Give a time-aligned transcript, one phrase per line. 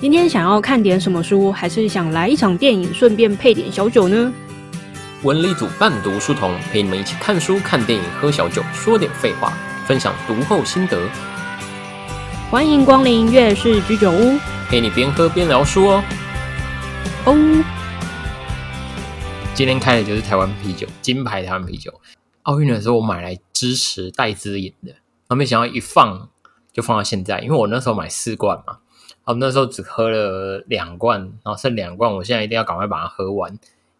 [0.00, 4.32] 今天想要看点什么书，还是想来一场电影，顺便配点小酒呢？
[5.24, 9.52] 文理组伴读书童陪你们一起看书、看电影、喝小酒，说点废话，
[9.88, 10.96] 分享读后心得，
[12.48, 14.38] 欢迎光临月氏居酒屋
[14.68, 16.04] 陪你边喝边聊书哦。
[17.24, 17.64] 哦。
[19.52, 21.92] 今天开的就是台湾啤酒，金牌台湾啤酒。
[22.42, 26.28] 奥运的时候我买来支持戴资颖的，然后没想到一放
[26.72, 28.78] 就放到现在，因为我那时候买四罐嘛，
[29.28, 33.52] 哦那时候只喝了两罐，然后剩两罐，我现在一定要赶快把它喝完，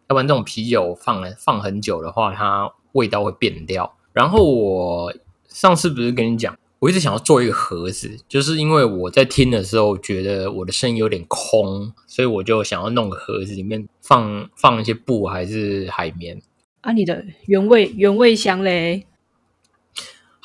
[0.08, 3.94] 要不然这种啤酒放了放很久的话，它味道会变掉。
[4.14, 5.12] 然后我
[5.46, 16.40] 上次不是跟你讲，我一直想要做一个盒子，就是因为我在听的时候觉得我的声音有点空，所以我就想要弄个盒子，里面放放一些布还是海绵。
[16.80, 19.04] 啊，你的原味原味香嘞？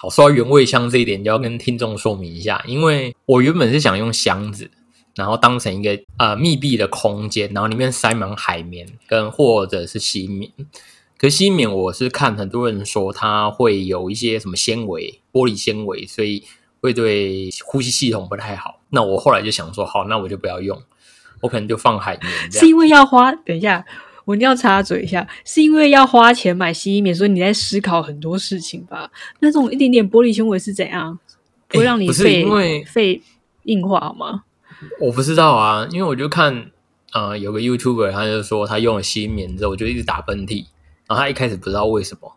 [0.04, 4.70] 好，说到原味箱这一点，就要跟听众说明一下，因为我原本是想用箱子，
[5.16, 10.52] 然后当成一个呃密闭的空间，然后里面塞满海绵跟或者是吸棉。
[11.18, 16.44] 可吸棉我是看很多人说它会有一些什么纤维，玻璃纤维，所以
[16.82, 18.82] 会对呼吸系统不太好。
[18.90, 20.84] 那我后来就想说，好，那我就不要用，
[21.40, 22.52] 我可能就放海绵。
[22.52, 23.32] 是因为要花？
[23.32, 23.86] 等一下。
[24.26, 29.10] 我一定要插嘴一下，是因为要花钱买吸棉，所以你在思考很多事情吧？
[29.40, 31.20] 那种一点点玻璃纤维是怎样，
[31.68, 33.22] 不会让你肺肺
[33.64, 34.44] 硬化吗？
[35.00, 36.72] 我不知道啊，因为我就看
[37.14, 40.66] 呃有个 YouTuber，他就说他用了吸棉之后就一直打喷嚏，
[41.08, 42.32] 然后他一开始不知道为什么，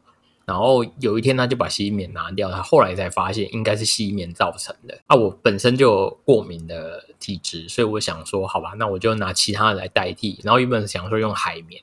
[0.47, 4.99] 然后有一天他就把吸棉拿掉，他后来才发现应该是吸棉造成的。
[5.07, 7.05] 啊，我本身就有过敏的。
[7.19, 10.39] 体质，所以我想说，好吧，那我就拿其他的来代替。
[10.45, 11.83] 然后原本想说用海绵，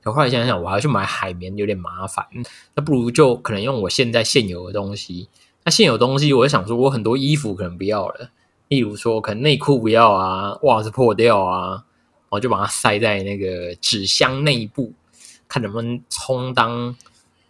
[0.00, 2.24] 可后来想想，我还要去买海绵，有点麻烦。
[2.74, 5.28] 那不如就可能用我现在现有的东西。
[5.64, 8.30] 那现有东西，我就想说，我很多衣服可能不要了，
[8.68, 11.84] 例如说可能内裤不要啊，袜子破掉啊，
[12.30, 14.94] 我就把它塞在那个纸箱内部，
[15.48, 16.96] 看能不能充当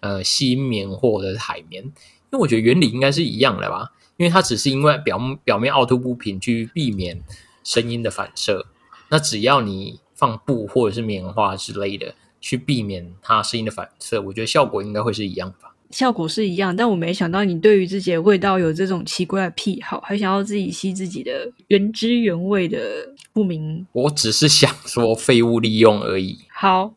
[0.01, 1.83] 呃吸棉或者是海绵。
[1.83, 1.93] 因
[2.33, 3.93] 为我觉得原理应该是一样的吧。
[4.17, 7.23] 因为它只是因为表表面凹凸不平去避免
[7.63, 8.67] 声音的反射，
[9.11, 15.73] 那只要你放布或者是棉花之类的去避免它声音的反射，我觉得效果应该会是一样吧。
[15.91, 23.87] 效果是一样，但我没想到你对于自己的味道有这种奇怪的癖好，还想要自己吸自己的原汁原味的不明。
[23.93, 26.41] 我只是想说废物利用而已。
[26.53, 26.93] 好，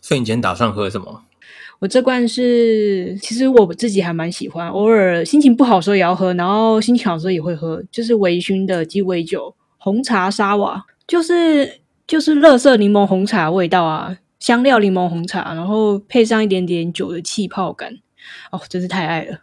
[0.00, 1.24] 所以你今天打算喝什么？
[1.80, 17.98] 我这罐是，其实我自己还蛮喜欢，偶尔心情不好的时候也要喝，然后心情好的时候也会喝，就是微醺的鸡尾酒红茶沙瓦，就是就是乐色柠檬红茶味道啊，香料柠檬红茶，然后配上一点点酒的气泡感，
[18.50, 19.40] 哦，真是太爱了，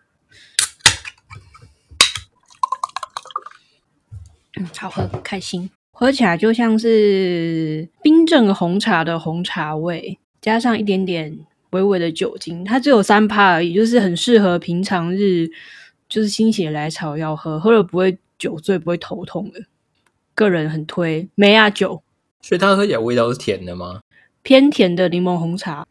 [4.58, 11.38] 嗯，好喝，开心，喝起来就像是冰镇红茶的红茶味，加上一点点。
[11.72, 15.50] 微微的酒精，它只有三趴而已，就是很适合平常日，
[16.08, 19.62] 就是心血来潮要喝，喝了不会酒醉，不会头痛的。
[20.34, 22.02] 个人很推梅亚酒，
[22.42, 24.02] 所以它喝起来味道是甜的吗？
[24.44, 25.86] 偏甜的柠檬红茶。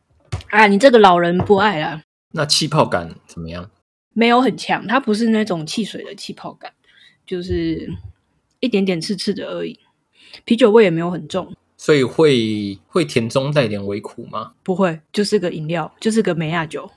[0.49, 2.03] 啊，你这个老人不爱啦。
[2.33, 3.71] 那气泡感怎么样？
[4.13, 6.73] 没有很强，它不是那种汽水的气泡感，
[7.25, 7.89] 就是
[8.59, 9.79] 一点点刺刺的而已。
[10.45, 11.55] 啤酒味也没有很重。
[11.83, 14.53] 所以会会甜中带点微苦吗？
[14.63, 16.91] 不会，就是个饮料，就是个梅亚酒。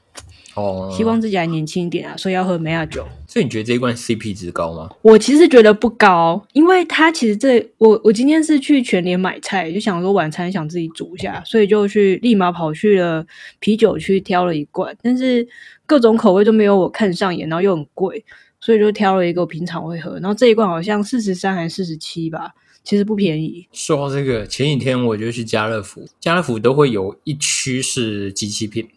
[0.56, 3.08] 哦，希望自己还年轻一点啊，所以要喝梅亚酒。
[3.26, 4.90] 所以你觉得这一罐 CP 值高吗？
[5.02, 13.26] 我其实觉得不高，因为它其实这我我今天是去全联买菜，就想说晚餐想自己煮一下，所以就去立马跑去了
[13.60, 15.48] 啤酒区挑了一罐，但是
[15.86, 18.26] 各种口味都没有我看上眼，然后又很贵，
[18.60, 20.16] 所以就挑了一个我平常会喝。
[20.16, 22.54] 然后这一罐好像四十三还是四十七吧。
[22.84, 23.68] 其实不便宜。
[23.72, 28.90] 说到这个，前几天我就去家乐福，家乐福都会有一区是机器品。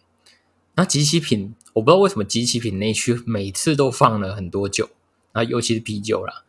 [0.75, 4.89] 那机器品，我不知道为什么机器品那区每次都放了很多酒，
[5.31, 6.43] 啊，尤其是啤酒啦，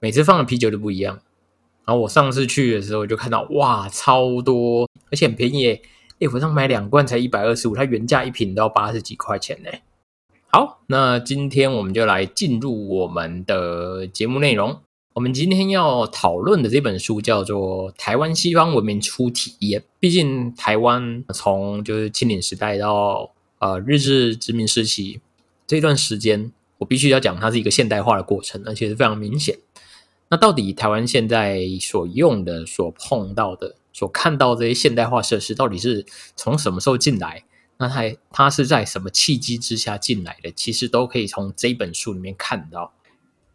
[0.00, 1.20] 每次放的啤酒都不一样。
[1.86, 5.80] 然后我上次去的时候就看到，哇，超多，而且很便宜。
[6.20, 9.70] 哎，我上买两罐才一百二十五，它原价一瓶都要八十几块钱呢。
[10.48, 14.82] 好，那今天我们就来进入我们的节目内容。
[15.18, 19.80] 我们今天要讨论的这本书叫做《台湾西方文明初体验》。
[19.98, 25.20] 毕竟台湾从就是清领时代到呃日治殖民时期
[25.66, 29.58] 这段时间，我必须要讲它是一个现代化的过程，而且是非常明显。
[30.28, 36.06] 那到底台湾现在所用的、所碰到的、所看到这些现代化设施，到底是
[36.36, 37.42] 从什么时候进来？
[37.78, 40.52] 那它它是在什么契机之下进来的？
[40.52, 42.92] 其实都可以从这本书里面看到。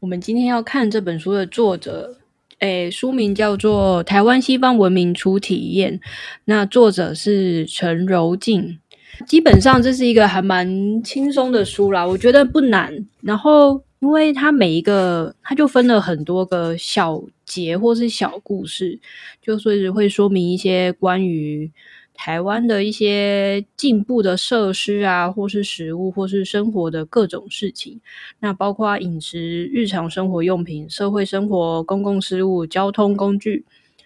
[0.03, 2.17] 我们今天要看这本书的作者，
[2.59, 5.97] 诶，书名叫做《台湾西方文明初体验》，
[6.43, 8.79] 那作者是陈柔静。
[9.25, 12.93] 基本上这是一个还蛮轻松的书啦，我觉得不难。
[13.21, 18.99] 然后，因为它每一个，它就分了很多个小节或是小故事，
[19.41, 21.71] 就是会说明一些关于
[22.13, 27.99] 台湾的一些进步的设施啊，或是食物，或是生活的各种事情。
[28.39, 33.65] 那包括饮食、日常生活用品、社会生活、公共事务、交通工具、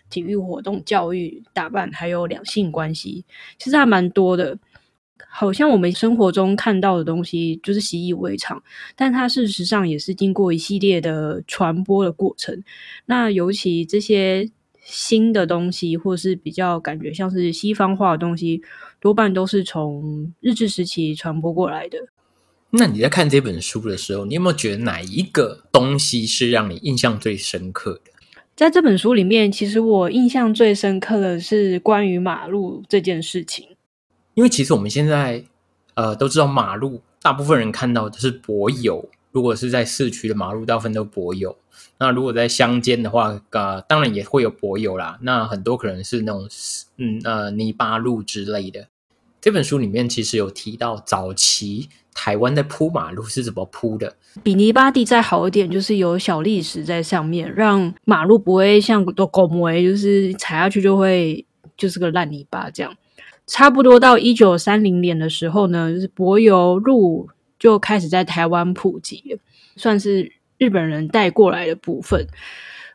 [0.10, 3.26] 体育活动、教育、打扮，还有两性关系，
[3.60, 4.58] 其实还蛮多的。
[5.30, 8.64] 好像我们生活中看到的东西就是习以为常，
[8.96, 12.64] 但它事实上也是经过一系列的传播的过程。
[13.06, 14.50] 那尤其这些
[14.90, 18.62] 新的东西，或是比较感觉像是西方化的东西，
[19.02, 22.00] 多半都是从日治时期传播过来的。
[22.70, 28.12] 那你在看这本书的时候，你有没有觉得哪一个东西是让你印象最深刻的？
[28.56, 33.68] 在这本书里面，其实我印象最深刻的是关于马路这件事情。
[34.36, 35.44] 因为其实我们现在
[35.96, 39.10] 呃都知道，马路大部分人看到的是柏油。
[39.32, 41.56] 如果是在市区的马路，大部分都柏油。
[42.00, 45.18] 那如果在乡间的话，呃，当然也会有柏油啦。
[45.22, 46.48] 那很多可能是那种
[46.98, 48.88] 嗯呃泥巴路之类的。
[49.42, 54.16] 这本书里面其实有提到，早期台湾在铺马路是怎么铺的。
[54.44, 61.46] 比泥巴地再好一点，就是有小砾石在上面，让马路不会像都狗围，就是踩下去就会
[61.78, 62.96] 就是个烂泥巴这样。
[63.46, 69.40] 差不多到一九三零年的时候呢，就是柏油路就开始在台湾普及，
[69.78, 72.28] 算是日本人带过来的部分。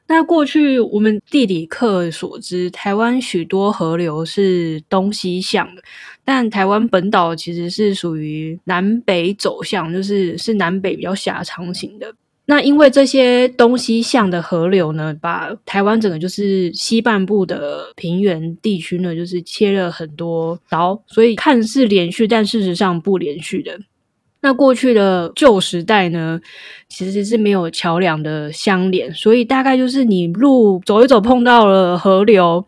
[0.09, 5.83] 那过去我们地理课所知，台湾许多河流是东西向的，
[6.25, 12.13] 但台湾本岛其实是属于南北走向，就是是南北比较狭长型的。
[12.45, 23.79] 那因为这些东西向的河流呢，把台湾整个就是西半部的平原地区呢，就是切了很多刀，所以看似连续，但事实上不连续的。
[24.43, 26.41] 那过去的旧时代呢，
[26.89, 32.65] 其实是没有桥梁的相连，所以大概就是你路走一走碰到了河流，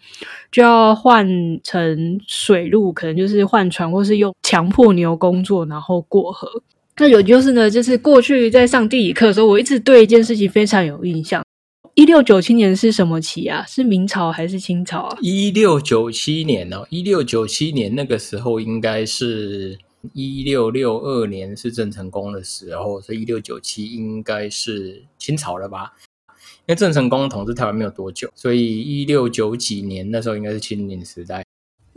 [0.52, 1.26] 就要换
[1.64, 6.48] 成水路，可能就是换船，或是用强迫牛工作，然后过河。
[6.96, 11.44] 那有就是呢，就是过去在上地理课的时候，我一直对一件事情非常有印象。
[11.94, 13.64] 一六九七年是什么期啊？
[13.66, 15.16] 是明朝还是清朝啊？
[15.20, 19.76] 一六九七年哦，一六九七年那个时候应该是
[20.12, 25.94] 一六六二年是郑成功的时候，所以一六九七应该是清朝了吧？
[26.66, 31.44] 因为郑成功统治台湾没有多久，所以一六九几年那时候应该是清领时代。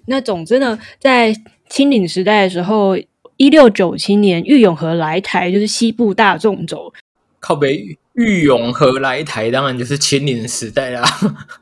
[0.06, 1.36] 那总之呢，在
[1.69, 2.98] 清领时代的时候。
[3.39, 6.92] 一六九七年，郁永和来台，就是西部大纵走。
[7.39, 11.04] 靠北，郁永和来台，当然就是清领时代啦。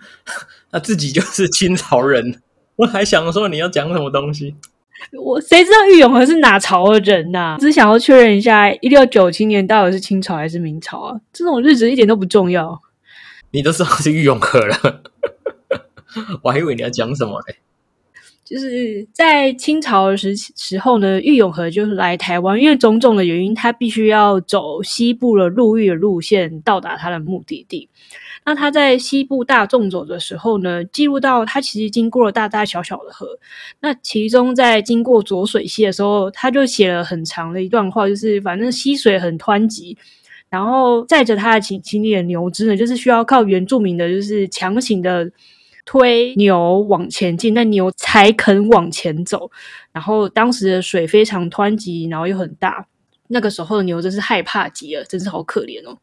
[0.71, 2.41] 他自己就是清朝人，
[2.77, 4.55] 我还想说你要讲什么东西。
[5.21, 7.57] 我谁知道郁永和是哪朝的人呐？
[7.59, 11.19] 只是想要确认一下，一六九七年到底是清朝还是明朝啊？
[11.31, 12.81] 这种日子一点都不重要。
[13.51, 15.03] 你都知道是郁永和了，
[16.43, 17.57] 我还以为你要讲什么嘞。
[18.43, 27.89] 就是在清朝的时时候呢，郁永和就是来台湾，因为种种的原因，他必须要走西部的陆域的路线到达他的目的地。
[28.45, 33.27] 那他在西部大众走的时候呢，记录到他其实经过了大大小小的河。
[33.79, 39.97] 那其中在经过浊水溪的时候，他就写了很长的一段话，就是反正溪水很湍急，
[40.49, 45.31] 然后载着他的请请力的牛只呢，就是需要靠原住民的，就是强行的。
[45.87, 49.51] 推牛往前进，那牛才肯往前走。
[49.91, 52.87] 然后当时的水非常湍急，然后又很大，
[53.27, 55.95] 那个时候的牛真是害怕极了，真是好可怜哦。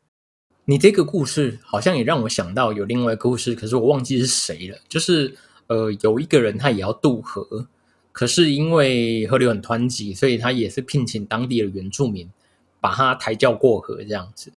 [0.65, 4.79] 你这个故事好像也让我想到有另外一个故事，可是我忘记是谁了。
[4.89, 5.35] 就是
[5.67, 7.67] 呃，有一个人他也要渡河，
[8.13, 12.31] 可是因为河流很湍急，所以他也是聘请当地的原住民
[12.81, 14.53] 把他抬轿过河这样子。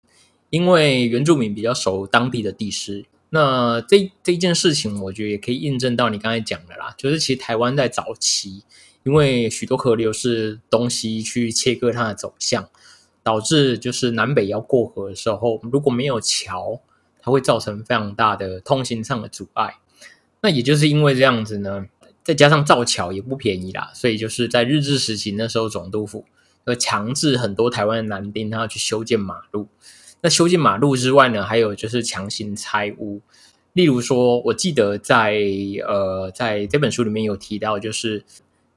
[0.50, 3.06] 因为原住民比较熟当地的地势。
[3.30, 8.64] 那这这件事情，我觉得也可以印证到你刚才讲的啦，就是其实台湾在早期，
[9.04, 12.70] 因为许多河流是东西去切割它的走向，
[13.24, 16.82] 导致就是南北要过河的时候，如果没有桥，
[17.22, 19.76] 它会造成非常大的通行上的阻碍。
[20.42, 21.86] 那也就是因为这样子呢，
[22.22, 26.26] 再加上造桥也不便宜啦，所以就是在日治时期那时候，总督府
[26.66, 29.68] 要强制很多台湾的男丁他要去修建马路。
[30.22, 33.22] 那修建马路之外呢，还有就是强行拆屋。
[33.74, 35.36] 例如说，我记得在
[35.88, 38.24] 呃，在这本书里面有提到，就是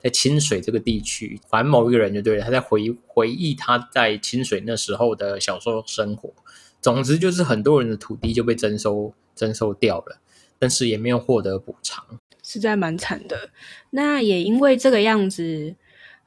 [0.07, 6.33] 在清水这个地区，反正某一个人就对了，他在回回忆他在清水那时候的小时候生活。
[6.81, 10.21] 总之，就是很多人的土地就被征收征收掉了，
[10.61, 12.05] 但是也没有获得补偿，
[12.41, 13.51] 实在蛮惨的。
[13.91, 15.75] 那也因为这个样子，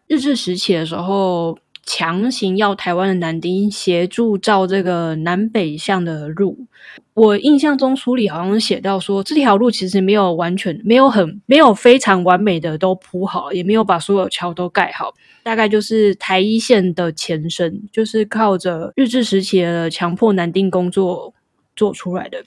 [0.08, 6.68] 日治时期的时候，强行要台湾的男丁协助造这个南北向的路。
[7.14, 21.34] 我印象中书里好像写到说，这条路其实没有完全没有很没有非常完美的都铺好，也没有把所有桥都盖好，大概就是台一线的前身，就是靠着日治时期的强迫男丁工作
[21.76, 22.44] 做出来的。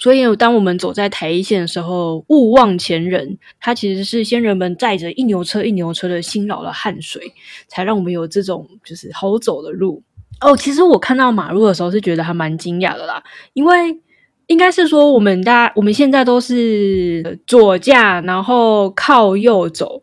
[0.00, 7.20] 所以，当我们走在台一线的时候，勿忘前人，它其实是先人们载着一牛车一牛车的辛劳的汗水，
[7.68, 10.02] 才让我们有这种就是好走的路。
[10.40, 14.00] 哦，其实我看到马路的时候是觉得还蛮惊讶的啦，因为
[14.46, 20.02] 应该是说我们大家我们现在都是左驾，然后靠右走。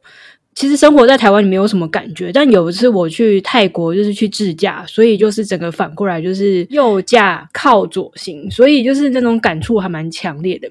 [0.58, 10.68] 其实生活在台湾你没有什么感觉，但有一次我去泰国就是去自驾，所以就是整个反过来就是右驾靠左行，所以就是那种感触还蛮强烈的。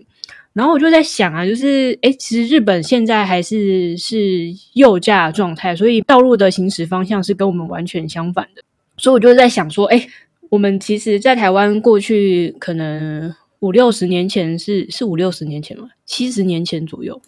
[0.52, 8.62] 然后我就在想啊，就是诶其实日本现在还是是右驾状态，所以道路的行驶方向是跟我们完全相反的。
[8.96, 10.04] 所以我就在想说，哎，
[10.48, 15.90] 我们其实，在台湾过去可能五六十年前是是五六十年前吗？
[16.04, 17.22] 七十年前左右，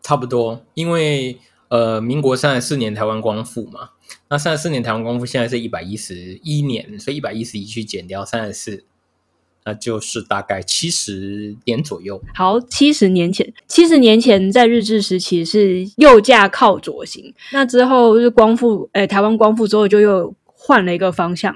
[0.00, 0.62] 差不多。
[0.74, 1.36] 因为
[1.74, 3.90] 呃，民国三十四年台湾光复嘛，
[4.30, 8.84] 那三十四年台湾光复现在是一百一十一年，所以一百一十一去减掉三十四，
[9.64, 12.22] 那就是大概七十年左右。
[12.32, 20.32] 好，七十年前，七十年前在日治时期是右驾靠左行，那之后是光复，哎，台湾光复之后就又。
[20.66, 21.54] 换了一个方向，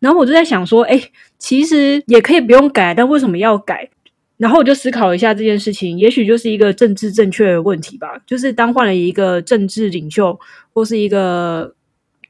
[0.00, 1.00] 然后我就在想说，哎，
[1.38, 3.88] 其实也可以不用改，但为什么要改？
[4.40, 8.18] 然后我就思考一下这件事情，也许就是一个政治正确的问题吧。
[8.26, 10.40] 就是当换了一个政治领袖
[10.72, 11.74] 或是一个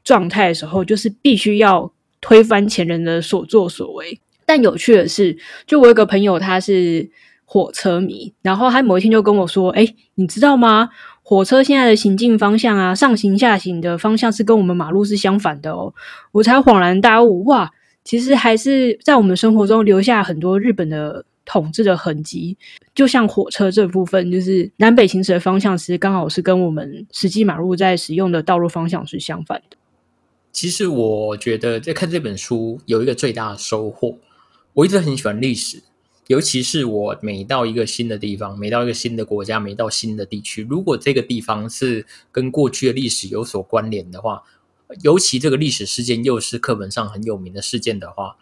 [0.02, 4.20] 状态的时候，就是必须要推翻前人的所作所为。
[4.44, 5.38] 但有趣的是，
[5.68, 7.08] 就我有个朋友，他是
[7.44, 9.86] 火车迷，然后他某一天就跟我说，哎，
[10.16, 10.88] 你知道吗？
[11.22, 15.94] 火车现在的行进方向啊，上行下行的方向是跟我们马路是相反的哦。
[16.32, 17.70] 我才恍然大悟，哇，
[18.02, 22.56] 其实还是在我们生活中留下很多日本的统治的痕迹。
[22.94, 29.76] 就像火车这部分，就是南北行驶的方向，其实刚好是跟我们实际马路在使用的道路方向是相反的。
[30.52, 34.18] 其实我觉得在看这本书有一个最大的收获，
[34.74, 35.82] 我一直很喜欢历史。
[36.28, 44.44] 尤其是我每到一个新的地方，每到一个新的国家，每到新的地区，如果这个地方是跟过去的历史有所关联的话，
[45.02, 48.36] 尤其这个历史事件又是课本上很有名的事件的话，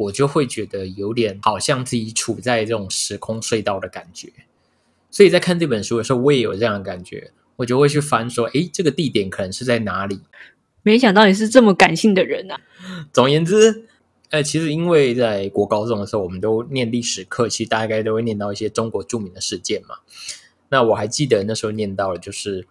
[0.00, 4.32] 我就会觉得有点好像自己处在这种时空隧道的感觉。
[5.10, 10.20] 所以在看这本书的时候，我也有这样的感觉，我就会去翻说，诶，这个地点可能是在哪里？
[10.82, 12.58] 没想到你是这么感性的人啊！
[13.12, 13.86] 总而言之。
[14.30, 19.96] 呃，其实因为在国高中的时候，我们都念历史课，其实大概都会念到一些中国著名的事件嘛。
[20.68, 22.64] 那我还记得那时候念到了，就是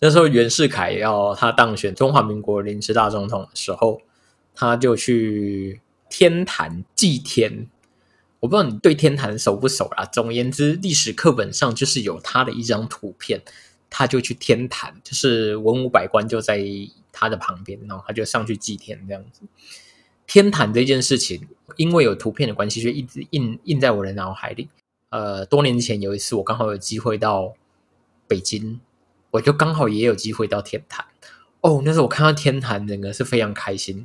[0.00, 4.02] 那时候袁世凯要他当选中华民国临时大总统的时候，
[4.54, 5.80] 他就去
[6.18, 7.68] 天坛祭天。
[8.40, 10.04] 我不知道你对天坛熟不熟啦。
[10.06, 13.40] 总而言之，历史课本上就是有他的一张图片，
[13.88, 16.60] 他就去天坛，就是文武百官就在
[17.12, 19.42] 他的旁边，然后他就上去祭天这样子。
[20.26, 21.46] 天坛这件事情，
[21.76, 24.68] 因为有图片的关系，就一直印印在我的脑海里。
[25.10, 27.54] 呃，多年前有一次，我刚好有机会到
[28.26, 28.80] 北京，
[29.30, 31.06] 我就刚好也有机会到天坛。
[31.60, 34.04] 哦，那时候我看到天坛，整个是非常开心，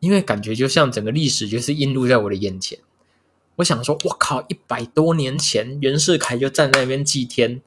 [0.00, 2.78] 因为感觉就像整个历史就是映录在我的眼前。
[3.56, 7.60] 我想说，我靠，一百多年前袁世凯就站在那边祭天，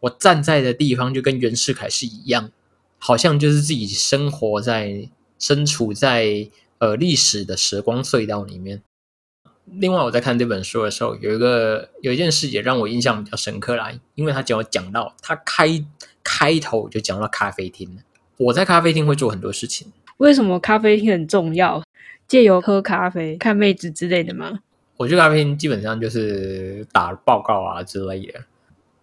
[0.00, 2.50] 我站在的地方就跟袁世凯是一样，
[2.98, 6.50] 好像就是自己生活在、身处在。
[6.78, 8.82] 呃，历史的时光隧道里面。
[9.64, 15.82] 另外，我在看这本书的时候，有一个有一件事也让我印象比较深刻啦，因为他讲讲到他开
[16.22, 18.00] 开头就讲到咖啡厅。
[18.36, 19.92] 我在咖啡厅会做很多事情。
[20.18, 21.82] 为什么咖啡厅很重要？
[22.26, 24.60] 借由喝咖啡、看妹子之类的吗？
[24.96, 28.40] 我去咖啡厅基本上就是打报告啊之类的。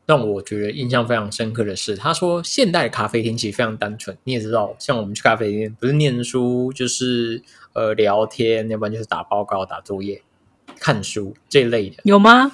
[0.08, 4.18] 让我觉得印象非常深刻的是，他说现代咖啡厅其实非常单纯。
[4.24, 7.42] 你也知道，像我们去咖啡厅，不是念书就是
[7.74, 10.22] 呃聊天，要不然就是打报告、打作业、
[10.80, 11.98] 看书这一类的。
[12.04, 12.52] 有吗？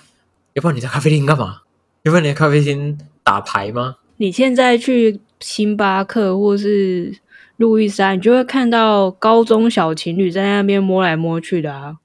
[0.53, 1.61] 要不然你在咖啡厅干嘛？
[2.03, 3.95] 要不然你在咖啡厅打牌吗？
[4.17, 7.17] 你现在去星巴克或是
[7.57, 11.97] 路易莎，你就会看到高中小情侣在那边摸来摸去的啊。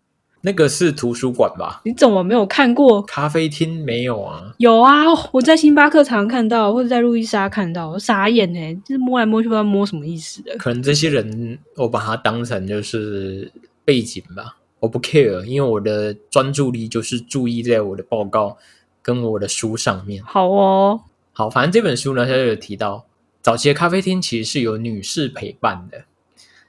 [0.44, 1.80] 那个是图书馆吧？
[1.84, 3.00] 你怎么没有看过？
[3.02, 4.52] 咖啡厅没有啊？
[4.58, 8.74] 有啊，我在星巴克常看到，或者在路易莎看到，我傻眼哎！
[8.84, 10.56] 就是摸来摸去，不知道摸什么意思的。
[10.58, 13.52] 可能这些人，我把它当成就是
[13.84, 14.56] 背景吧。
[14.80, 18.56] 我不 care，因为我的专注力就是注意在我的报告
[19.00, 20.24] 跟我的书上面。
[20.24, 23.04] 好哦，好，反正这本书呢，它就有提到，
[23.42, 26.04] 早期的咖啡厅其实是有女士陪伴的，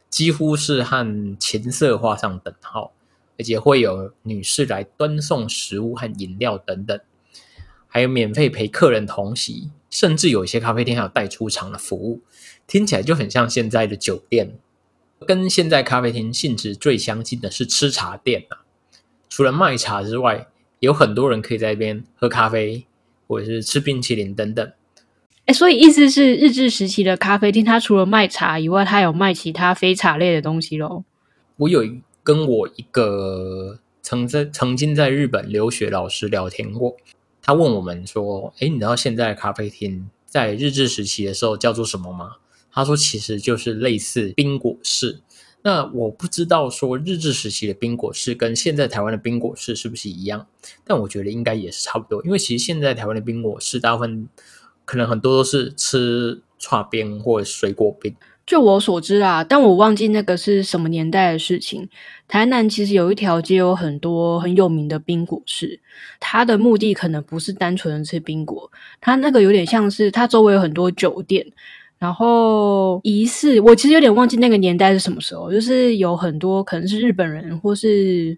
[0.10, 2.94] 几乎是和情色画上等号，
[3.38, 7.00] 而且会有女士来端送食物和饮料等等，
[7.88, 12.22] 还有免费陪客人同席，甚至有一些咖啡厅还有带出场的服务，
[12.66, 14.58] 听起来就很像现在的酒店。
[15.28, 18.66] 跟现在咖啡厅性质最相近的是吃茶店啊，
[19.30, 20.48] 除了卖茶之外，
[20.80, 22.88] 有很多人可以在这边喝咖啡，
[23.28, 24.74] 或者是吃冰淇淋等等。
[25.46, 31.04] 哎，所以意思是日治时期的咖啡厅，它除了卖茶以外，它有卖其他非茶类的东西喽。
[31.58, 31.84] 我有
[32.24, 36.96] 跟我一个曾在曾经在日本留学老师聊天过，
[37.42, 42.38] 他问我们说：“哎，你知道现在咖啡厅在日治时期的时候叫做什么吗？”
[42.72, 45.20] 他说：“其实就是类似冰果室。”
[45.66, 50.48] 那我不知道说日治时期的冰果室跟现在台湾的冰果室是不是一样，
[50.84, 54.28] 但我觉得应该也是差不多，因为其实现在台湾的冰果室大部分
[54.86, 58.16] 可能很多都是吃串冰或者水果冰。
[58.46, 61.88] 就我所知啊，但我忘记那个是什么年代的事情。
[62.28, 65.80] 台南其实有一条街有很多很有名的冰果室，
[66.20, 71.46] 它的目的可能不是单纯的吃冰果，它那个有点像是它周围有很多酒店。
[71.98, 78.38] 然后疑似，我其实有点忘记那个年代是什么时候，就是有很多可能是日本人或是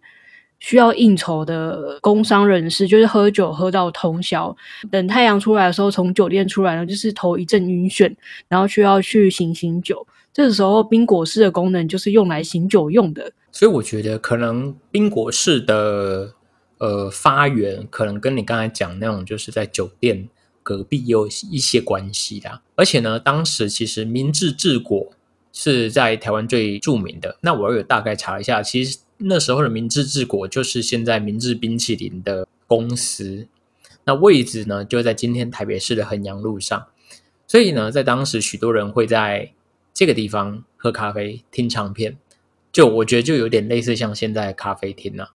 [0.66, 4.58] 需要应酬的工商人士，就是喝酒喝到通宵，
[4.90, 8.12] 等太阳出来的时候从酒店出来了，就是头一阵晕眩，
[8.48, 10.08] 然后需要去醒醒酒。
[10.34, 13.32] 这个时候冰果室的功能就是用来醒酒用的。
[13.52, 16.34] 所以我觉得可能冰果室的
[16.80, 20.28] 呃发源，可能跟你刚才讲那种就是在酒店。
[20.64, 25.12] 隔壁有一些关系的，而且呢，当时其实明治治果
[25.54, 27.38] 是在台湾最著名的。
[27.42, 33.48] 那我有大概查一下，其实那时候的明治治国就是现在明治冰淇淋的公司，
[34.04, 36.88] 那位置呢就在今天台北市的衡阳路上。
[37.48, 39.52] 所以呢，在当时许多人会在
[39.94, 42.18] 这个地方喝咖啡、听唱片，
[42.72, 45.30] 就我觉得就有点类似像现在的咖啡厅啊。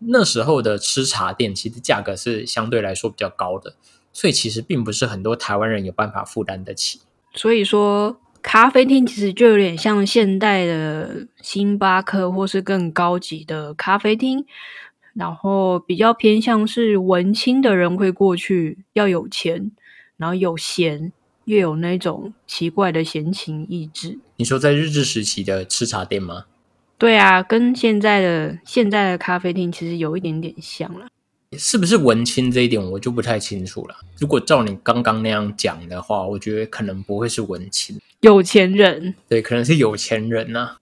[0.00, 3.74] 那时候的吃茶店其实价格是相对来说比较高的。
[4.12, 7.00] 所以其实并不是很多台湾人有办法负担得起。
[7.34, 14.44] 所以说，咖啡厅其实就有点像现代的星巴克，或是更高级的咖啡厅。
[15.12, 19.72] 然后比较偏向是文青的人会过去，要有钱，
[20.16, 21.12] 然后有闲，
[21.46, 24.20] 又有那种奇怪的闲情逸致。
[24.36, 26.44] 你说在日治时期的吃茶店吗？
[26.96, 31.06] 对啊，跟现在的现在的咖啡厅其实有一点点像了。
[31.58, 33.96] 是不是文青这一点我就不太清楚了。
[34.20, 39.16] 如果照你刚刚那样讲的话，我觉得可能不会是文青，有钱人。
[39.28, 40.76] 对，可能是有钱人呐。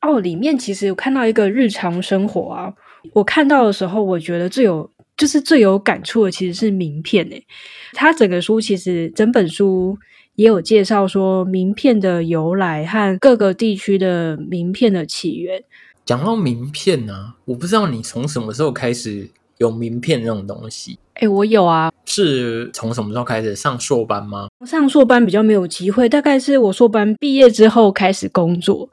[0.00, 2.72] 哦，里面其实有看到一个日常生活啊。
[3.12, 7.44] 我看到的时候，我觉得最有就是最有感触的其实是名片诶。
[7.92, 9.98] 它整个书其实整本书
[10.36, 15.62] 也有介绍说名片的由来和各个地区的名片的起源。
[16.06, 19.28] 讲到名片呢，我不知道你从什么时候开始。
[19.58, 21.92] 有名片这种东西，哎，我有啊。
[22.04, 24.48] 是从什么时候开始上硕班吗？
[24.64, 28.88] 上硕班比较没有机会，大概是我硕班毕业之后开始工作，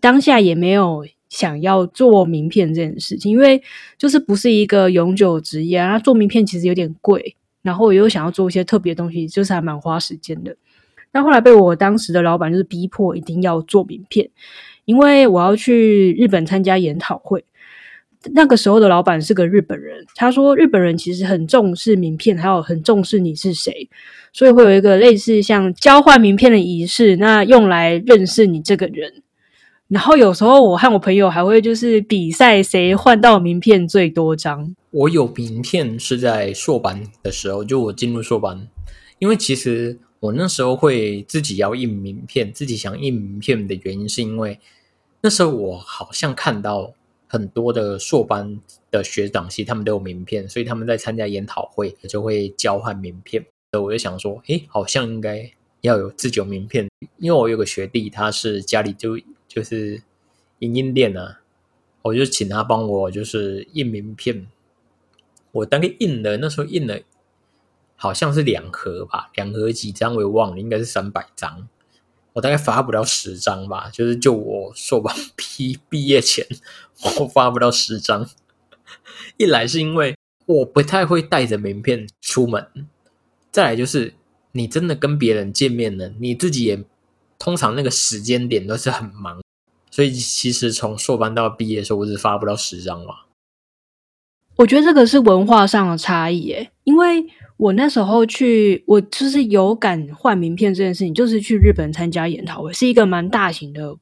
[0.00, 3.62] 当下也没有想要做名片这件事情，因为
[3.98, 5.98] 就是不是一个永久职业啊。
[5.98, 10.56] 做名片其实有点贵，然后我又想要做一些特别东西，就是还蛮花时间的。
[11.12, 14.30] 那后来被我当时的老板就是逼迫一定要做名片，
[14.84, 17.44] 因为我要去日本参加研讨会。
[18.32, 23.88] 那个时候的老板是个日本人，他说日本人其实很重视名片，还有很重视你是谁，
[24.32, 29.22] 所以会有一个类似像交换名片的仪式，那用来认识你这个人。
[29.88, 34.74] 然后有时候我和我朋友还会就是比赛谁换到名片最多张。
[34.90, 38.66] 我有名片是在硕班的时候，就我进入硕班，
[39.18, 44.58] 因为其实我那时候会自己要印名片，自己想印名片的原因是因为
[45.20, 46.94] 那时候我好像看到。
[47.26, 48.60] 很多的硕班
[48.90, 53.44] 的学长系，他们都有名片，所以他们在参加研讨会就会交换名片。
[53.72, 60.02] 所以我就想说，诶，好像应该要有自酒名片，因为我有个学弟，他是家里就就是
[60.60, 61.40] 影音店啊，
[62.02, 64.46] 我就请他帮我就是印名片。
[65.50, 67.00] 我大概印了，那时候印了
[67.96, 71.68] 好像是两盒吧，两盒几张我也忘了，应该是三百张。
[72.32, 76.44] 我大概发不了十张吧，就是就我硕班毕毕业前，
[77.20, 78.28] 我发不到十张。
[79.36, 80.14] 一来是因为
[80.46, 82.66] 我不太会带着名片出门，
[83.50, 84.14] 再来就是
[84.52, 86.84] 你真的跟别人见面了，你自己也
[87.38, 89.42] 通常那个时间点都是很忙，
[89.90, 93.14] 所以其实从硕班到毕业的时候，我只发不到十张嘛。
[94.56, 97.26] 我觉得这个是文化上的差异，诶，因为
[97.56, 103.96] 我那时候去，我就是有感换名片这件事情，就是去日本参加研讨会，是一个蛮大型的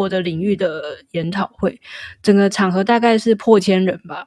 [0.00, 1.80] 我的领域的研讨会，
[2.22, 4.26] 整个场合大概是破千人吧。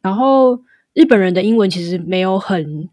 [0.00, 0.60] 然后
[0.92, 2.88] 日本人的英文其实没有很，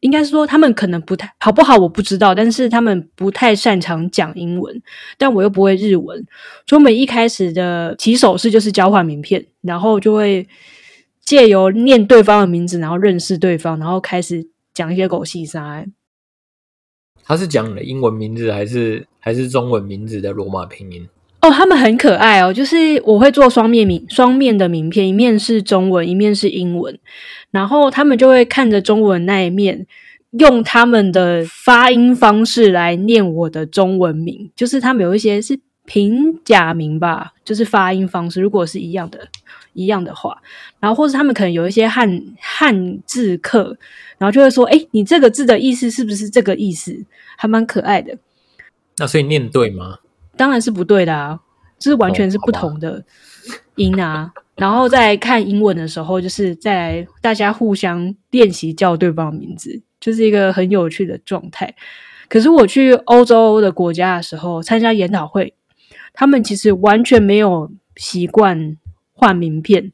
[0.00, 4.82] 应该是说他们可能不太好不好，我不知道，但是他们不太擅长讲英文，
[5.18, 6.26] 但我又不会日文，
[6.66, 10.48] 所以我们一开始的起手式就是交换名片，然后就会。
[11.24, 15.86] 借由念对方的名字，然后认识对方，然后开始讲一些狗屁啥。
[17.22, 21.08] 他是讲的英文名字还是还是中文名字的罗马拼音？
[21.40, 26.98] 哦，他们很可爱哦，就是我会做双面名双面的名片，一面是中文，一面是英文，
[27.50, 29.86] 然后他们就会看着中文那一面，
[30.32, 39.28] 用他们的发音方式来念我的中文名，就是他们有一些是平假名吧，就是发音方式如果是一样的。
[39.74, 40.36] 一样的话，
[40.80, 43.74] 然后或者他们可能有一些汉汉字课，
[44.18, 46.94] 然后就会说：“哎，你这个字的意思是不是这个意思？”
[47.38, 48.14] 还蛮可爱的。
[48.98, 49.98] 那所以念对吗？
[50.36, 51.40] 当然是不对的啊，
[51.78, 53.04] 这是完全是不同的
[53.76, 54.32] 音啊。
[54.56, 61.74] 然后在看英文的时候，就是在大家互相练习叫对方的名字，就是一个很有趣的状态。
[62.28, 65.54] 可是我去欧洲的国家的时候参加研讨会，
[66.12, 68.76] 他们其实完全没有习惯。
[69.14, 69.92] 换名片，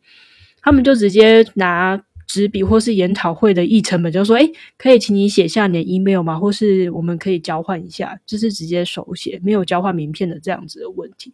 [0.62, 6.38] 他们就直接拿纸笔或是研讨会的议程本，就说：“哎，可以请你写下你的 email 吗？
[6.38, 11.32] 或是我们可以交换一下，就是直接手写，没有交换名片的这样子的问题。”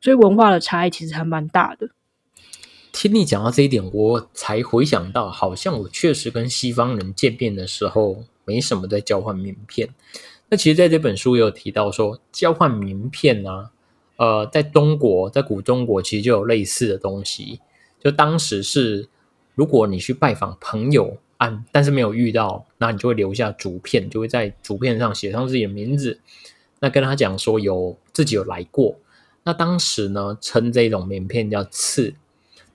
[0.00, 1.88] 所以文化的差异其实还蛮大的。
[2.92, 9.88] 听你讲到这一点，我才回想到，好像我确实跟西方人见面的时候，没什么在交换名片。
[10.50, 13.70] 那其实在这本书也有提到说，交换名片啊。
[14.16, 17.58] 呃，在中国，在古中国，其实就有类似的东西。
[17.98, 19.08] 就当时是，
[19.54, 26.20] 如果你去拜访朋友，按但是没有遇到，那你就会留下竹片，就会在竹片上写上自己的名字。
[26.80, 28.96] 那跟他讲说有自己有来过。
[29.44, 32.14] 那当时呢，称这种名片叫刺。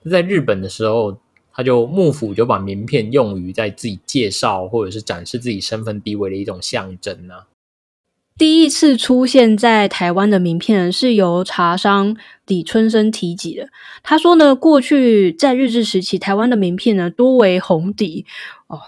[0.10, 1.18] 在日本的时候，
[1.52, 7.44] 他就幕府就把名片用于在自己介绍或者是展示自己身份地位的一种象征呢。
[8.39, 12.15] 第一次出现在台湾的名片是由茶商
[12.47, 13.67] 李春生提及的。
[14.02, 18.25] 他说呢，过去在日治时期，台湾的名片呢多为红底
[18.67, 18.80] 哦，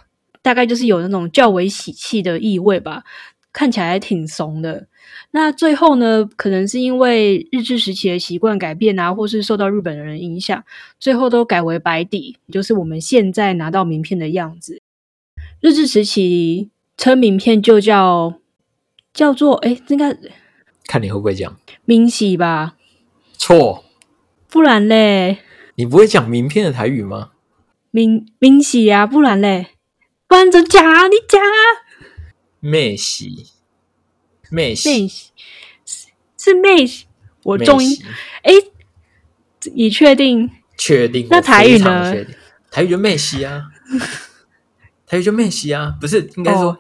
[0.42, 3.04] 大概就是有那种较为喜气的意味吧，
[3.52, 4.88] 看起来挺怂的。
[5.32, 10.64] 那最后呢，可能是因为日治时期的习惯改变啊，或是受到日本人影响，
[10.98, 14.80] 最后都改为白底，就是我们现在拿到名片的样子。
[15.60, 18.41] 日治时期称名片就叫。
[19.14, 20.16] 叫做哎，应该
[20.86, 22.76] 看你会不会讲明喜吧？
[23.38, 23.84] 错，
[24.50, 25.40] 不然嘞？
[25.76, 27.32] 你不会讲名片的台语吗？
[27.92, 29.68] 明明喜啊，不然嘞？
[30.28, 31.08] 不然怎讲啊？
[31.08, 31.56] 你讲啊？
[32.60, 33.48] 妹喜，
[34.50, 35.10] 妹喜
[36.38, 37.06] 是妹喜，
[37.44, 37.98] 我重音
[38.44, 38.54] 哎，
[39.74, 40.50] 你确定？
[40.78, 41.28] 确定？
[41.30, 42.14] 那台语呢？
[42.70, 43.64] 台语就妹喜啊，
[45.06, 46.78] 台语就妹喜啊，不是应该说。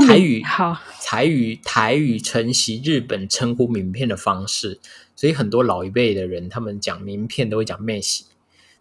[0.00, 4.80] 台语好，台语台语承袭日本称呼名片的方式，
[5.14, 8.24] 所以很多老一辈的人他们讲名片都会讲妹喜，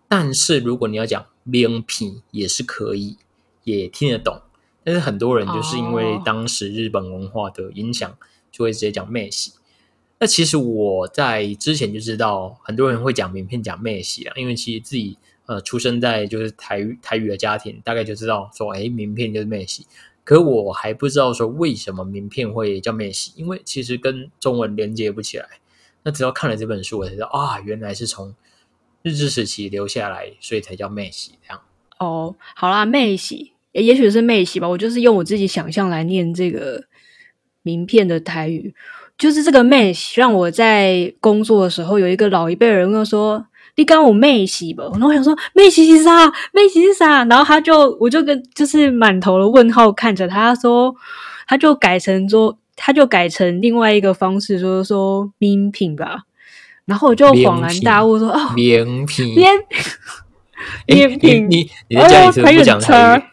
[0.07, 3.17] 但是如果你要讲名片也是可以，
[3.63, 4.41] 也听得懂。
[4.83, 8.17] 但是很多人就是因为当时日本文化的影响，
[8.51, 9.51] 就会直接讲妹喜。
[10.19, 19.85] 那其实我在之前就知道很多人会讲名片讲妹喜啊，因为其实自己呃出生在就是台语台语的家庭，大概就知道说，哎，名片就是妹喜。
[20.23, 25.45] 可我还不知道说为什么名片会叫妹喜，因为其实跟中文连接不起来。
[26.03, 28.35] 那只要看了这本书，我才知道啊，原来是从
[29.01, 31.61] 日治时期留下来，所以才叫妹喜这样。
[31.99, 34.67] 哦，好啦，妹喜，也也许是妹喜吧。
[34.67, 36.85] 我就是用我自己想象来念这个
[37.63, 38.73] 名片的台语，
[39.17, 43.47] 就是这个妹喜，让我在工作的时候有一个老一辈人跟我说。
[43.75, 46.27] 你刚我妹洗吧，然后我想说妹洗是啥？
[46.51, 47.23] 妹洗是啥？
[47.25, 50.93] 然后他就我就跟就是满头的问号看着他说，
[51.47, 56.23] 他就改成说，他就改成另外一个方式说说名品吧。
[56.85, 59.35] 然后我就恍然大悟说哦，名品，
[60.87, 63.23] 名品， 你你在家里是不讲台语？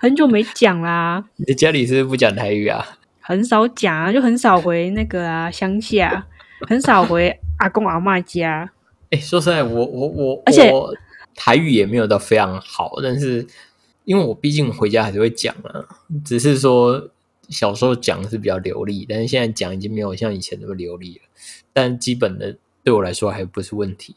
[0.00, 1.24] 很久没讲啦。
[1.36, 2.84] 你在家里是不讲台语啊？
[3.20, 6.26] 很少讲啊，就很少回那个啊乡下，
[6.66, 8.68] 很少回阿公阿妈家。
[9.12, 10.72] 说实在，我我我，而且
[11.34, 13.46] 台语也没有到非常好，但是
[14.04, 15.84] 因为我毕竟回家还是会讲啊，
[16.24, 17.10] 只是说
[17.48, 21.22] 小时候讲是比较流利，但是现在讲已经没有像以前那么流利了。
[21.72, 24.14] 但基本的对我来说还不是问题。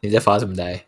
[0.00, 0.84] 你在发什么呆？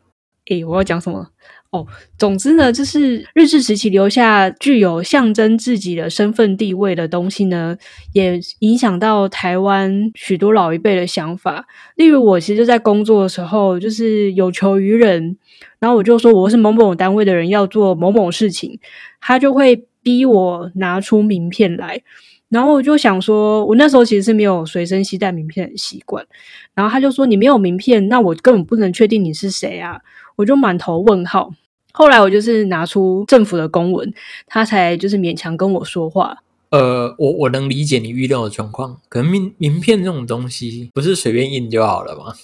[0.49, 1.29] 诶，我要讲什么？
[1.71, 7.77] 哦，总之呢，就是日治时期留下具有象征自己的身份地位的东西呢，
[8.15, 11.67] 也影响到台湾许多老一辈的想法。
[11.97, 15.37] 例如，我其实就在工作的时候，就是有求于人，
[15.79, 18.81] 然后我就说我是某某单位的人，要做某某事情，
[19.21, 22.01] 他就会逼我拿出名片来。
[22.49, 26.27] 然后我就想说，我那时候其实是没有随身携带名片的习惯。
[26.75, 30.01] 然后他就说：“你没有名片，那我根本不能确定你是谁啊！”
[30.37, 31.53] 我就满头问号。
[31.93, 34.15] 后来我就是拿出政府的公文，
[34.47, 36.39] 他才就是勉强跟我说话。
[36.71, 42.35] 呃，我我能理解你预料的状况，可能名名片这种东西不是随便印就好了吗？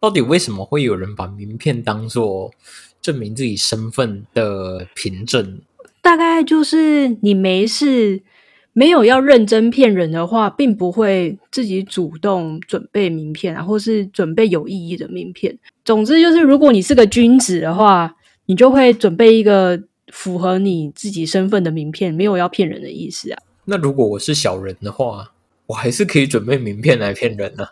[0.00, 2.50] 到底为什么会有人把名片当做
[3.00, 5.60] 证明自己身份的凭证？
[6.02, 8.22] 大概就是你没事。
[8.74, 15.56] 没有要认真骗人的话，并不会自己主动准备名片啊，或是准备有意义的名片。
[15.84, 23.38] 总之就是，如果你是个君子的话，你就会准备一个符合你自己身份的名片，没有要骗人的意思啊。
[23.64, 25.32] 那如果我是小人的话，
[25.66, 27.66] 我还是可以准备名片来骗人呢，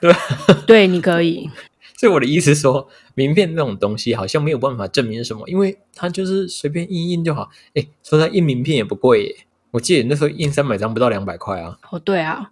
[0.00, 0.18] 对吧？
[0.66, 1.48] 对，你可以。
[1.98, 7.50] 所以我的意思说，名片这种东西好像没有办法证明什么，因为它就是随便印印就好。
[7.74, 9.36] 哎，说它印名片也不贵耶。
[9.70, 11.78] 我记得那时候印三百张不到两百块啊！
[11.90, 12.50] 哦，对啊，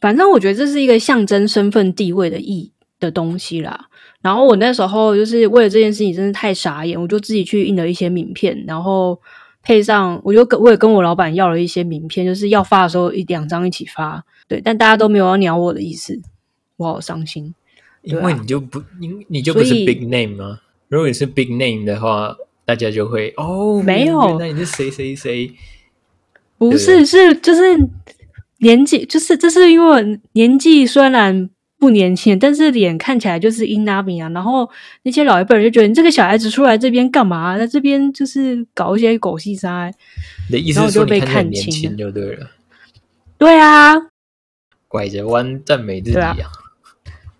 [0.00, 3.88] 反正我觉得这是一个象征身份地位的意的东西啦。
[4.20, 9.20] 然后我那时候就是为了这件事情，真的太傻眼，我就自己去印了一些名片，然后
[9.62, 14.24] 配上，我就跟我也跟我老板要了一些名片，就是要发的时候一两张一起发。
[14.48, 16.20] 对，但大家都没有要鸟我的意思，
[16.78, 17.54] 我好伤心。
[18.02, 20.60] 因为你就不，你你就不是 big name 吗？
[20.88, 22.34] 如果你是 big name 的话，
[22.64, 25.52] 大家就会哦，没有，那你是谁谁谁？
[26.58, 27.62] 不是，是就是
[28.58, 34.28] 年纪，就是这是因为年纪虽然不年轻，但是脸看起来就是英拉米啊。
[34.30, 34.68] 然后
[35.04, 37.56] 那些老一辈人就觉得你这个小孩子出来这边干嘛？
[37.56, 39.88] 在这边就是搞一些狗戏杀。
[40.50, 42.50] 的意思是说你看年轻就对了。
[43.38, 43.94] 对啊，
[44.88, 46.36] 拐着弯赞美自己啊。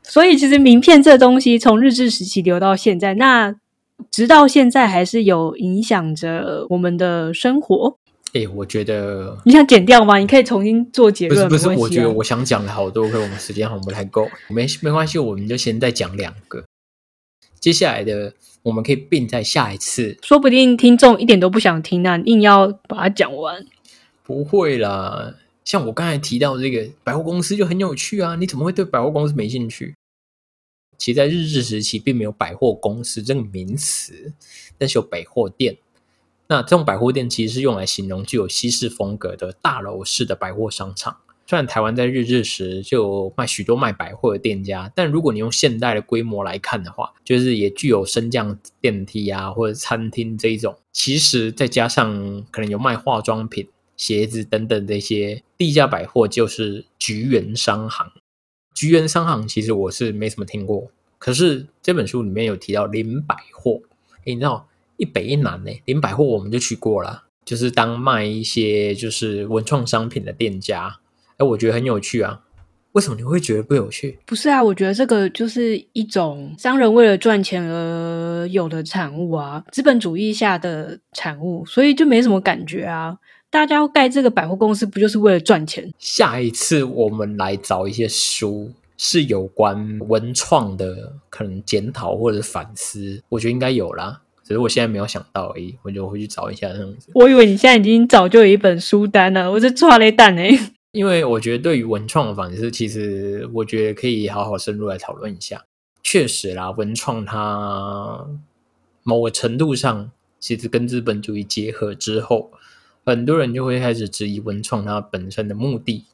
[0.04, 3.56] 所以其实名片这东西从日治时期留到现在，那
[4.12, 7.98] 直到现在还是有影响着我们的生活。
[8.34, 10.18] 哎，我觉得你想剪掉吗？
[10.18, 11.48] 你可以重新做结论。
[11.48, 14.28] 不是不是，我觉得我想讲的好多，可我们时间好像不太够。
[14.48, 16.62] 没没关系，我们就先再讲两个。
[17.58, 20.18] 接下来的我们可以并在下一次。
[20.22, 23.66] 说不定听众一点都不想听啊，硬要把它讲完。
[24.22, 28.36] 不会啦，像我刚才提到这个百货公司就很有趣啊。
[28.36, 29.94] 你怎么会对百货公司没兴趣？
[30.98, 34.32] 其实，在日治时期并没有百货公司这个名词，
[34.76, 35.76] 但是有百货店。
[36.48, 41.18] 那这种百货店其实是用来形容具有西式风格的大楼式的百货商场。
[41.46, 50.76] 虽然台湾在日治时就卖许多卖百货的店家，但如果你用现代的规模来看的话，就是也具有升降电梯啊或者餐厅这一种。
[50.92, 58.10] 其实再加上可能有卖化妆品、鞋子等等这些地价百货，就是菊园商行。
[58.74, 63.80] 菊园商行其实我是没什么听过，可是这本书里面有提到林百货，
[64.24, 64.68] 你知道？
[64.98, 70.98] 一北一南呢，林百货我们就去过了，就是当卖一些就是文创商品的店家。
[71.38, 72.42] 哎，我觉得很有趣啊。
[72.92, 74.18] 为什么你会觉得不有趣？
[74.26, 83.16] 不是啊，我觉得这个就是一种商人为了赚钱而有的产物啊，资本主义下的产物，所以就没什么感觉啊。
[83.50, 85.92] 大家要盖这个百货公司，不就是为了赚钱？
[85.98, 94.22] 下一次我们来找一些书，是有关文创的，可能检讨或者反思，我觉得应该有啦。
[94.48, 97.10] 只是我现在没有想到而已，我就回去找一下这样子。
[97.12, 100.58] 我以为你现在已经早就有一本书单了，我是抓了蛋哎。
[100.92, 105.62] 因为我觉得对于文创的反思，其实我觉得可以好好深入来讨论一下。
[106.02, 108.26] 确实啦，文创它
[109.02, 112.50] 某个程度上，其实跟资本主义结合之后，
[113.04, 116.06] 很多人就会开始质疑文创它本身的目的。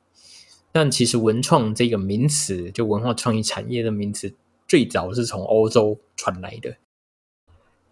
[0.72, 4.34] 但其实文创这个名词，就文化创意产业的名词，
[4.66, 6.74] 最早是从欧洲传来的。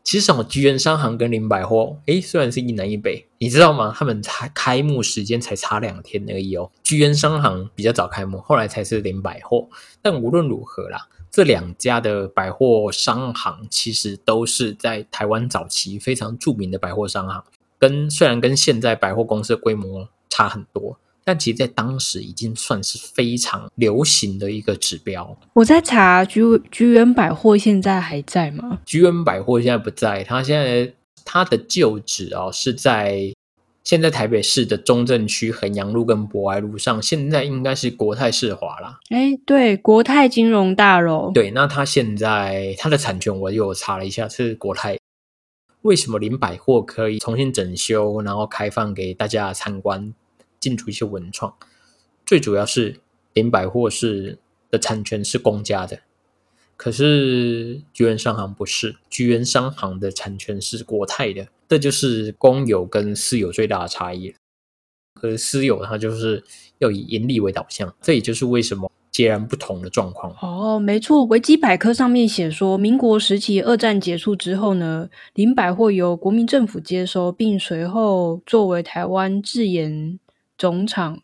[0.05, 3.95] 其实哦，菊园商行跟林百货，诶，虽然是一南一北，你知道吗？
[3.97, 6.71] 他们才开幕时间才差两天而已哦。
[6.83, 9.69] 菊园商行比较早开幕，后来才是林百货。
[10.03, 17.45] 但无论如何啦，这两家的百货商行其实都是在台湾早期非常著名的百货商行，
[17.79, 20.99] 跟虽然跟现在百货公司的规模差很多。
[21.25, 25.37] 但其实，在当时已经算是非常流行的一个指标。
[25.55, 28.79] 我在查菊菊园百货现在还在吗？
[28.85, 30.93] 菊园百货现在不在，它现在
[31.25, 33.33] 它的旧址啊是在
[33.85, 39.01] 现在台北市的中正区衡阳路跟博爱路上，现在应该是国泰世华啦。
[39.11, 41.33] 哎，对，国泰金融大楼。
[41.33, 44.97] 对，那它现在它的产权我有查了一下，是国泰。
[45.83, 50.15] 为什么林百货可以重新整修，然后开放给大家参观，
[50.63, 51.53] 进驻一些文创？
[52.25, 53.01] 最主要是
[53.35, 54.39] 林百货是
[54.71, 55.99] 的产权是公家的，
[56.77, 61.49] 可是居源商行不是，居源商行的产权是国泰的。
[61.69, 64.35] 这就是公有跟私有最大的差异。
[65.15, 66.45] 可私有它就是
[66.79, 70.35] 要以盈利为导向，这也就是为什么截然不同的状况。
[70.41, 80.19] 哦，没错，维基百科上面写说，民国时期二战结束之后呢，林百货由国民政府接收，并随后作为台湾自研
[80.63, 81.19] 总厂，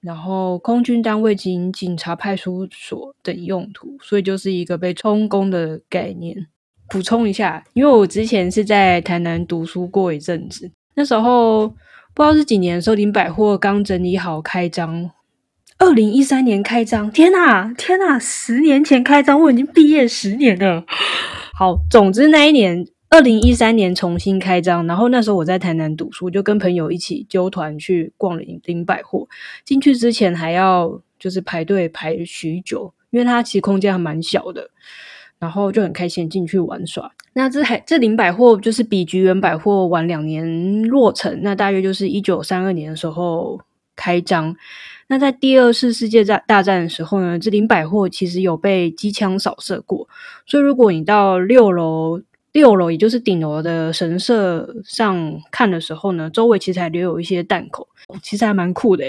[0.00, 6.46] 然后空军单位及警察派出所等用途，所以就是一个被充公的概念。
[6.88, 11.66] 补充一下，因为我之前是在台南读书过一阵子，那时候
[12.14, 15.10] 不知道是几年的时候，林百货刚整理好开张，
[15.78, 20.84] 二零一三年开张，天呐天呐，十年前开张，我已经毕业十年了。
[21.58, 29.28] 好，总之那一年二零一三年重新开张，然后那时候我在台南读书，就跟朋友一起揪团去逛林林百货，
[29.64, 34.68] 进去之前还要就是排队排许久，因为它其实空间还蛮小的。
[35.38, 37.12] 然后就很开心进去玩耍。
[37.34, 43.60] 那这还这林百货就是比菊园百货晚两年落成，那大约就是一九三二年的时候
[43.94, 44.56] 开张。
[45.06, 50.08] 那在第二次世界大大战的时候呢，这林百货其实有被机枪扫射过，
[50.46, 52.20] 所以如果你到六楼
[52.54, 57.86] 六楼，也就是顶楼的神社上看的时候呢，周围其实还留有一些弹孔，
[58.22, 59.04] 其实还蛮酷的，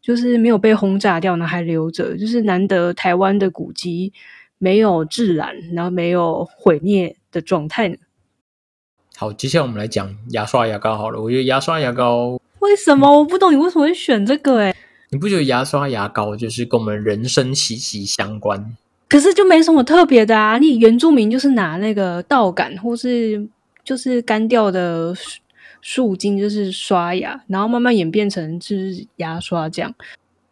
[0.00, 4.14] 就是没有被轰炸掉呢，还留着，就是难得台湾的古迹。
[4.56, 7.96] 没有自燃，然后没有毁灭的状态呢。
[9.14, 11.20] 好，接下来我们来讲牙刷牙膏好了。
[11.20, 14.60] 我觉得牙刷牙膏为什么我不懂你为什么会选这个？
[14.60, 14.74] 哎，
[15.10, 18.74] 你不觉得牙刷牙膏就是跟我们人生息息相关？
[19.08, 20.58] 可是就没什么特别的啊。
[20.58, 23.46] 你原住民就是拿那个稻杆或是
[23.84, 25.14] 就是干掉的
[25.80, 29.94] 树茎，就是刷牙，然后慢慢演变成就是牙刷这样。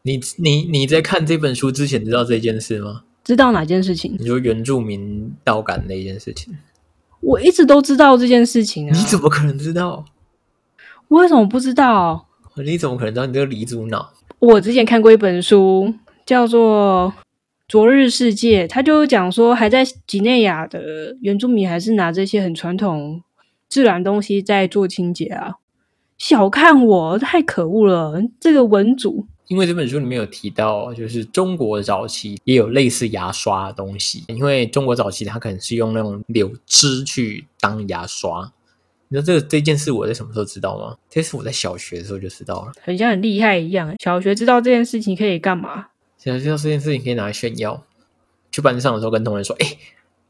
[0.02, 3.04] 你你你在看这本书之前知道这件事吗？
[3.24, 4.16] 知道哪件事情？
[4.18, 6.52] 你说原住民稻杆那件事情，
[7.20, 8.92] 我一直都知道这件事情啊！
[8.92, 10.04] 你怎么可能知道？
[11.06, 12.26] 我为什么不知道？
[12.56, 13.26] 你怎么可能知道？
[13.26, 14.12] 你这个离族脑！
[14.40, 15.94] 我之前看过一本书，
[16.26, 17.14] 叫做
[17.72, 23.22] 《昨日世界》，他就讲说，还在几内亚的原住民还是拿这些很传统
[23.66, 25.54] 自然东西在做清洁啊！
[26.18, 28.22] 小看我，太可恶了！
[28.38, 29.26] 这个文主。
[29.46, 34.24] 因为这本书里面有提到，就是中国早期也有类似牙刷的东西。
[34.28, 38.52] 因为中国早期它可能是用那种柳枝去当牙刷。
[39.08, 40.94] 你知道这个这件事我在什么时候知道吗？
[41.08, 43.94] 这是我在小学的时候就知道了，很像很厉害一样。
[43.98, 45.86] 小学知道这件事情可以干嘛？
[46.24, 47.82] 小学知道这件事情可以拿来炫耀。
[48.52, 49.66] 去班上的时候跟同学说：“哎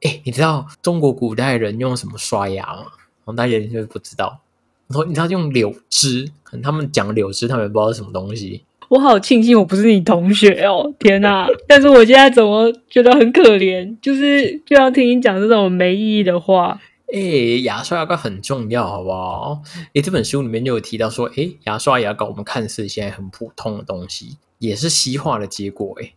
[0.01, 2.87] 哎，你知道中国古代人用什么刷牙吗？”
[3.25, 4.41] 然后大家就不知道。
[4.87, 6.31] 我说：“你知道用柳枝？
[6.43, 11.47] 可能他们讲柳枝，他们也不知道是什么东西。”我好庆幸我不是你同学哦，天哪！
[11.69, 13.95] 但是我现在怎么觉得很可怜？
[14.01, 16.81] 就是就要听你讲这种没意义的话。
[17.13, 17.21] 哎，
[17.63, 19.61] 牙刷牙膏很重要，好不好？
[19.93, 25.93] 哎，这本书里面就有提到说，哎，牙刷牙膏我们看似现在很普通的东西，也是西化的结果。
[26.01, 26.15] 诶，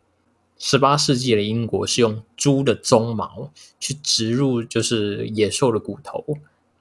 [0.59, 6.23] 十八世纪的英国是用猪的鬃毛去植入，就是野兽的骨头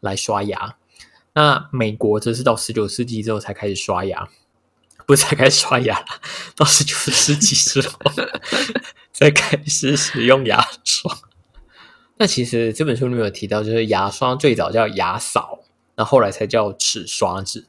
[0.01, 0.77] 来刷牙。
[1.33, 4.29] 那美国则是到十九世纪之后才开始刷牙。
[5.07, 6.07] 不是才开始刷牙了，
[6.57, 7.99] 到十九世纪之后
[9.13, 11.13] 才开始使用牙刷。
[12.17, 15.61] 那其实这本书里面有提到，就是牙刷最早叫牙扫，
[15.97, 17.67] 那后来才叫齿刷子。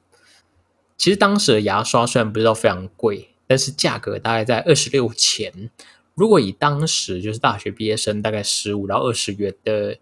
[0.97, 5.69] 其实当时的牙刷虽然不知道非常贵，但是价格大概在二十六钱。
[6.13, 9.97] 如果以当时就是大学毕业生大概十五到二十元的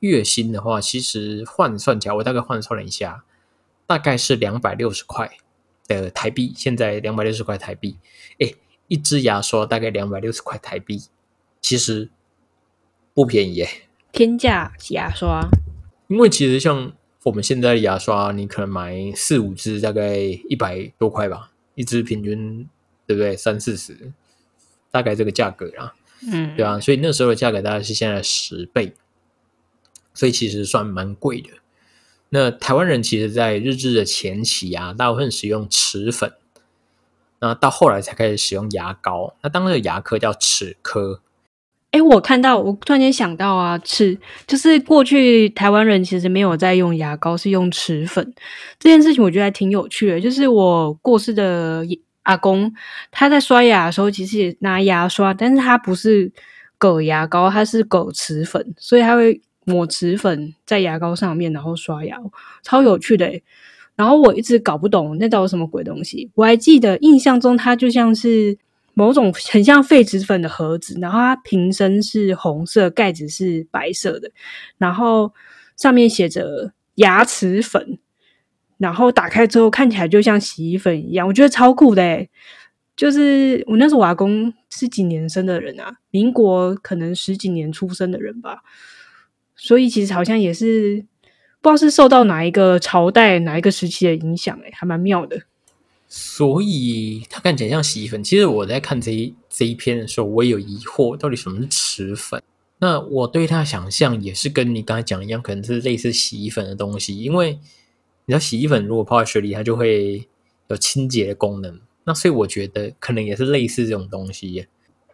[0.00, 3.24] 月薪的话，其实换算起来，我大概换算了一下，
[3.86, 5.30] 大概是两百六十块。
[5.88, 7.96] 的台币现在两百六十块台币，
[8.38, 8.54] 哎，
[8.86, 11.02] 一支牙刷大概两百六十块台币，
[11.60, 12.08] 其实
[13.12, 13.68] 不便宜耶。
[14.12, 15.48] 天价牙刷，
[16.06, 16.92] 因为其实像
[17.24, 20.16] 我们现在的牙刷，你可能买四五支，大概
[20.48, 22.68] 一百多块吧，一支平均
[23.10, 23.36] 对不对？
[23.36, 24.12] 三四十，
[24.92, 25.92] 大概这个价格啦。
[26.30, 28.94] 嗯，对啊，所以那时候的价格大概是现在十倍，
[30.14, 31.48] 所以其实算蛮贵的。
[32.28, 36.32] 那台湾人其实，在日治的前期啊，大部分使用齿粉，
[37.40, 39.34] 那到后来才开始使用牙膏。
[39.42, 41.20] 那当时的牙科叫齿科。
[41.90, 48.32] 哎，我看到，我突然间想到啊，齿就是过去台湾人其实没有在用牙膏，是用齿粉
[48.78, 50.20] 这件事情，我觉得还挺有趣的。
[50.20, 51.84] 就是我过世的
[52.22, 52.72] 阿公，
[53.10, 56.32] 他在刷牙的时候，其实也拿牙刷，但是他不是
[56.78, 62.16] 狗牙膏，他是狗齿粉，所以他会抹齿粉在牙膏上面，然后刷牙，
[62.62, 63.42] 超有趣的。
[63.96, 68.58] 然后我一直搞不懂那到底什么鬼东西，我还记得印象中它就像是。
[68.92, 74.30] 某种很像痱子粉的盒子，然后它瓶身是红色，盖子是白色的，
[74.78, 75.32] 然后
[75.76, 77.98] 上面写着牙齿粉，
[78.80, 82.26] 然后打开之后看起来就像洗衣粉一样，我觉得超酷的
[82.96, 88.62] 就是我那时候阿公是几年生的人啊，民国可能十几年出生的人吧，
[89.54, 91.04] 所以其实好像也是
[91.60, 95.42] 不知道是受到哪一个朝代、哪一个时期的影响，诶还蛮妙的。
[96.08, 98.24] 所以它看起来像洗衣粉。
[98.24, 102.42] 其实我在看这一这一篇的时候，我也有疑惑，到底什么是齿粉？
[102.78, 107.18] 那我对它想象也是跟你刚才讲一样，可能是类似洗衣粉的东西。
[107.18, 107.58] 因为
[108.30, 110.28] 你知道，洗衣粉如果泡在水里，它就会
[110.68, 111.80] 有清洁的功能。
[112.04, 114.66] 那所以我觉得可能也是类似这种东西。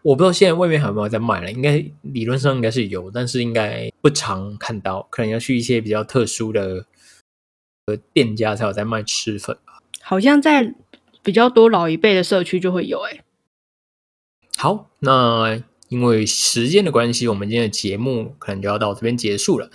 [0.02, 6.84] 我不知道现在外面还有没有在卖了，应该理论上应该是有，但是应该不常看到，可能要去一些比较特殊的
[7.86, 9.80] 呃店家才有在卖吃粉吧。
[10.02, 10.74] 好像在。
[11.22, 13.24] 比较多老一辈的社区就会有哎。
[14.56, 19.68] 好，那因为时间的关系，我们今天的节目可能就要到这边结束了。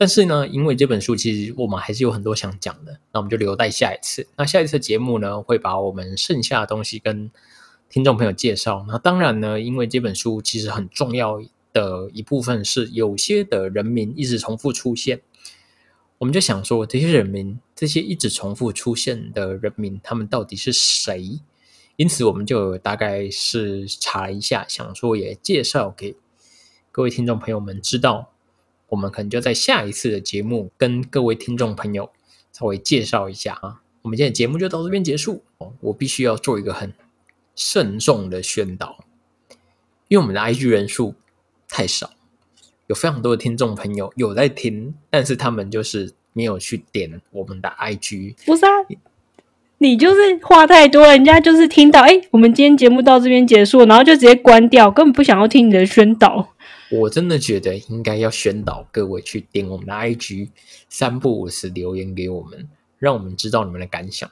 [0.00, 4.26] 但是呢，因为这本书其实我们还是有很多想讲的，那我们就留待下一次。
[4.34, 7.30] 那下一次节目呢，会把我们剩下的东西跟
[7.90, 8.86] 听众朋友介绍。
[8.88, 11.38] 那当然呢，因为这本书其实很重要
[11.74, 15.20] 的一部分是有些的人名一直重复出现。
[16.16, 21.40] 我们就想说，这些人名，这些一直重复出现的人名，他们到底是谁？
[21.96, 26.16] 因此，我们就大概是查一下，想说也介绍给
[26.90, 28.32] 各位听众朋友们知道。
[28.90, 32.10] 我们可能就在下一次的节目跟各位听众朋友
[32.52, 33.80] 稍微介绍一下啊。
[34.02, 35.72] 我们今天节目就到这边结束哦。
[35.80, 36.92] 我必须要做一个很
[37.56, 39.04] 慎重的宣导，
[40.08, 41.14] 因为我们的 IG 人数
[41.68, 42.10] 太少。
[42.86, 48.34] 有非常多的听众朋友有在听，但是他们就是没有去点我们的 IG。
[48.44, 48.70] 不是啊，
[49.78, 56.54] 你就是话太多，人家就是听到哎，我们今天节目到这边结束，然后就直接关掉，根本不想要听你的宣导。
[56.90, 60.50] 我真的觉得应该要宣导各位去点我们的 IG，
[60.88, 62.68] 三不五时留言给我们，
[62.98, 64.28] 让我们知道你们的感想。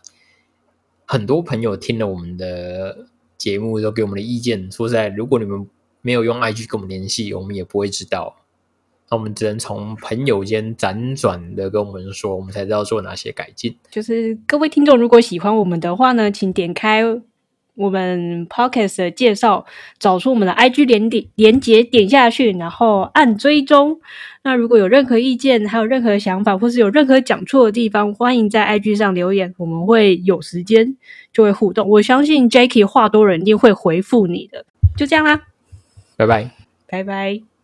[1.06, 3.06] 很多朋友听了我们的
[3.36, 5.66] 节目都给我们的意见，说在，如果你们
[6.02, 8.36] 没有用 IG 跟我们联系，我们也不会知道。
[9.10, 13.74] 那我们只能从朋友间辗转的跟我们说，我们才知道做哪些改进。
[13.90, 17.02] 就是各位听众，如果喜欢我们的话呢，请点开
[17.78, 19.64] 我们 podcast 的介绍，
[20.00, 24.00] 找出我们的 IG 连点连接，点下去，然后按追踪。
[24.42, 30.96] 那如果有任何意见，还有任何想法，或是有任何讲错的地方，欢迎在 IG 上留言，我们会有时间
[31.32, 31.88] 就会互动。
[31.88, 34.64] 我相信 Jackie 话多人一定会回复你的。
[34.96, 35.42] 就这样啦，
[36.16, 36.50] 拜拜，
[36.88, 37.57] 拜拜。